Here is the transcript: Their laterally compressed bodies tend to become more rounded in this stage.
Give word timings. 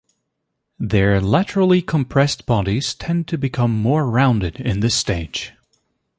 Their 0.79 1.21
laterally 1.21 1.83
compressed 1.83 2.47
bodies 2.47 2.95
tend 2.95 3.27
to 3.27 3.37
become 3.37 3.69
more 3.71 4.09
rounded 4.09 4.55
in 4.55 4.79
this 4.79 4.95
stage. 4.95 5.53